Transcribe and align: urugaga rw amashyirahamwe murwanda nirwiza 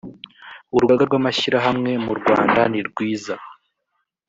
urugaga 0.75 1.03
rw 1.09 1.13
amashyirahamwe 1.19 1.91
murwanda 2.05 2.61
nirwiza 2.71 3.33